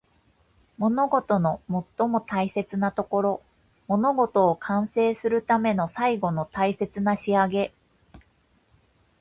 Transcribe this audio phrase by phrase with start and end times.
[0.79, 3.41] 物事の最も大切なところ。
[3.85, 7.73] 物事を完成するための最後の大切な仕上げ。